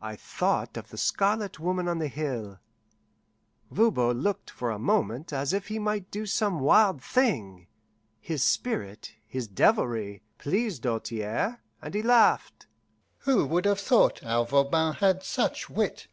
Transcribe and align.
I 0.00 0.14
thought 0.14 0.76
of 0.76 0.90
the 0.90 0.96
Scarlet 0.96 1.58
Woman 1.58 1.88
on 1.88 1.98
the 1.98 2.06
hill. 2.06 2.60
Voban 3.72 4.20
looked 4.20 4.50
for 4.50 4.70
a 4.70 4.78
moment 4.78 5.32
as 5.32 5.52
if 5.52 5.66
he 5.66 5.80
might 5.80 6.12
do 6.12 6.26
some 6.26 6.60
wild 6.60 7.02
thing. 7.02 7.66
His 8.20 8.44
spirit, 8.44 9.14
his 9.26 9.48
devilry, 9.48 10.22
pleased 10.38 10.82
Doltaire, 10.84 11.60
and 11.82 11.92
he 11.92 12.02
laughed. 12.02 12.68
"Who 13.26 13.44
would 13.46 13.64
have 13.64 13.80
thought 13.80 14.22
our 14.22 14.46
Voban 14.46 14.94
had 14.94 15.24
such 15.24 15.68
wit? 15.68 16.06